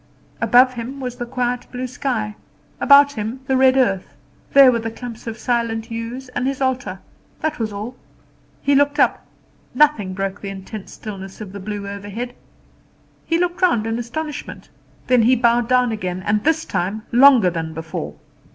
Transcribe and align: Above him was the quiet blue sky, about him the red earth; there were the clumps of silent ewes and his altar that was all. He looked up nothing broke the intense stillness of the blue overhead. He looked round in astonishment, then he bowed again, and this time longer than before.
Above 0.41 0.73
him 0.73 0.99
was 0.99 1.17
the 1.17 1.27
quiet 1.27 1.67
blue 1.71 1.85
sky, 1.85 2.35
about 2.79 3.11
him 3.11 3.39
the 3.45 3.55
red 3.55 3.77
earth; 3.77 4.15
there 4.51 4.71
were 4.71 4.79
the 4.79 4.89
clumps 4.89 5.27
of 5.27 5.37
silent 5.37 5.91
ewes 5.91 6.27
and 6.29 6.47
his 6.47 6.59
altar 6.59 6.97
that 7.41 7.59
was 7.59 7.71
all. 7.71 7.95
He 8.63 8.73
looked 8.73 8.99
up 8.99 9.27
nothing 9.75 10.15
broke 10.15 10.41
the 10.41 10.49
intense 10.49 10.91
stillness 10.93 11.39
of 11.39 11.51
the 11.51 11.59
blue 11.59 11.87
overhead. 11.87 12.33
He 13.27 13.37
looked 13.37 13.61
round 13.61 13.85
in 13.85 13.99
astonishment, 13.99 14.69
then 15.05 15.21
he 15.21 15.35
bowed 15.35 15.71
again, 15.71 16.23
and 16.23 16.43
this 16.43 16.65
time 16.65 17.03
longer 17.11 17.51
than 17.51 17.75
before. 17.75 18.15